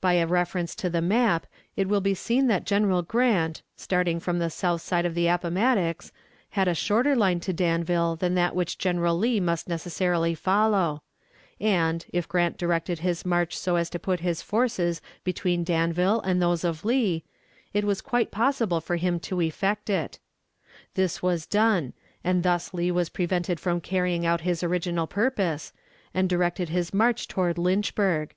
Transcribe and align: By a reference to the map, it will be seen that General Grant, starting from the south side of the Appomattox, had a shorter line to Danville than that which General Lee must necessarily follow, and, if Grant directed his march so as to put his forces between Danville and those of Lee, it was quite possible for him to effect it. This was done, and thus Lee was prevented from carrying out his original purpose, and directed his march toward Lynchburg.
By 0.00 0.12
a 0.12 0.28
reference 0.28 0.76
to 0.76 0.88
the 0.88 1.02
map, 1.02 1.44
it 1.74 1.88
will 1.88 2.00
be 2.00 2.14
seen 2.14 2.46
that 2.46 2.62
General 2.66 3.02
Grant, 3.02 3.62
starting 3.74 4.20
from 4.20 4.38
the 4.38 4.48
south 4.48 4.80
side 4.80 5.04
of 5.04 5.16
the 5.16 5.26
Appomattox, 5.26 6.12
had 6.50 6.68
a 6.68 6.72
shorter 6.76 7.16
line 7.16 7.40
to 7.40 7.52
Danville 7.52 8.14
than 8.14 8.36
that 8.36 8.54
which 8.54 8.78
General 8.78 9.18
Lee 9.18 9.40
must 9.40 9.68
necessarily 9.68 10.36
follow, 10.36 11.02
and, 11.58 12.06
if 12.12 12.28
Grant 12.28 12.56
directed 12.58 13.00
his 13.00 13.26
march 13.26 13.58
so 13.58 13.74
as 13.74 13.90
to 13.90 13.98
put 13.98 14.20
his 14.20 14.40
forces 14.40 15.00
between 15.24 15.64
Danville 15.64 16.20
and 16.20 16.40
those 16.40 16.62
of 16.62 16.84
Lee, 16.84 17.24
it 17.74 17.82
was 17.82 18.00
quite 18.00 18.30
possible 18.30 18.80
for 18.80 18.94
him 18.94 19.18
to 19.18 19.40
effect 19.40 19.90
it. 19.90 20.20
This 20.94 21.24
was 21.24 21.44
done, 21.44 21.92
and 22.22 22.44
thus 22.44 22.72
Lee 22.72 22.92
was 22.92 23.08
prevented 23.08 23.58
from 23.58 23.80
carrying 23.80 24.24
out 24.24 24.42
his 24.42 24.62
original 24.62 25.08
purpose, 25.08 25.72
and 26.14 26.28
directed 26.28 26.68
his 26.68 26.94
march 26.94 27.26
toward 27.26 27.58
Lynchburg. 27.58 28.32